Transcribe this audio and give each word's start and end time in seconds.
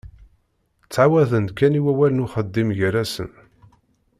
Ttɛawaden-d 0.85 1.49
kan 1.57 1.77
i 1.79 1.81
wawal 1.85 2.11
n 2.13 2.23
uxeddim 2.25 2.69
gar-asen. 2.77 3.31